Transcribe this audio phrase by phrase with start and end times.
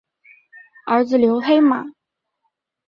[0.87, 1.85] 儿子刘黑马。